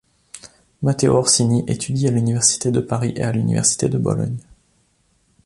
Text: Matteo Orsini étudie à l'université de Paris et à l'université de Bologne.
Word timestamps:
Matteo 0.81 1.13
Orsini 1.13 1.63
étudie 1.67 2.07
à 2.07 2.11
l'université 2.11 2.71
de 2.71 2.79
Paris 2.79 3.13
et 3.15 3.21
à 3.21 3.31
l'université 3.31 3.87
de 3.87 3.99
Bologne. 3.99 4.39